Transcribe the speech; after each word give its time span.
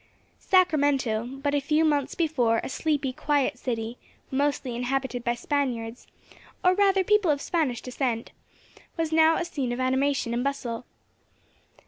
Sacramento, 0.39 1.27
but 1.27 1.53
a 1.53 1.59
few 1.61 1.85
months 1.85 2.15
before 2.15 2.59
a 2.63 2.69
sleepy, 2.69 3.13
quiet 3.13 3.59
city, 3.59 3.99
mostly 4.31 4.75
inhabited 4.75 5.23
by 5.23 5.35
Spaniards, 5.35 6.07
or 6.65 6.73
rather 6.73 7.03
people 7.03 7.29
of 7.29 7.39
Spanish 7.39 7.81
descent, 7.83 8.31
was 8.97 9.11
now 9.11 9.35
a 9.35 9.45
scene 9.45 9.71
of 9.71 9.79
animation 9.79 10.33
and 10.33 10.43
bustle. 10.43 10.85